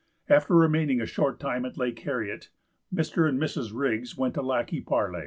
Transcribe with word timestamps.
After 0.29 0.55
remaining 0.55 0.99
a 0.99 1.05
short 1.05 1.39
time 1.39 1.63
at 1.63 1.77
Lake 1.77 1.99
Harriet, 1.99 2.49
Mr. 2.91 3.29
and 3.29 3.39
Mrs. 3.39 3.69
Riggs 3.71 4.17
went 4.17 4.33
to 4.33 4.41
Lac 4.41 4.69
qui 4.69 4.81
Parle. 4.81 5.17